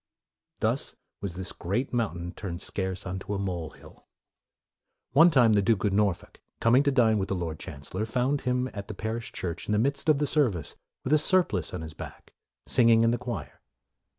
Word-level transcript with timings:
"Thus 0.61 0.95
was 1.21 1.35
this 1.35 1.51
great 1.51 1.93
mountain 1.93 2.31
turned 2.31 2.63
scarce 2.63 3.05
unto 3.05 3.35
a 3.35 3.37
mole 3.37 3.69
hill." 3.69 4.07
One 5.11 5.29
time, 5.29 5.53
the 5.53 5.61
Duke 5.61 5.83
of 5.85 5.93
Norfolk, 5.93 6.41
coming 6.59 6.81
to 6.81 6.91
dine 6.91 7.19
with 7.19 7.29
the 7.29 7.35
Lord 7.35 7.59
Chancellor, 7.59 8.07
found 8.07 8.41
him 8.41 8.67
at 8.73 8.87
the 8.87 8.95
parish 8.95 9.31
church 9.31 9.67
in 9.67 9.73
the 9.73 9.77
midst 9.77 10.09
of 10.09 10.17
the 10.17 10.25
service, 10.25 10.75
with 11.03 11.13
a 11.13 11.19
surplice 11.19 11.71
on 11.71 11.81
his 11.81 11.93
back, 11.93 12.33
singing 12.65 13.03
in 13.03 13.11
the 13.11 13.19
choir. 13.19 13.61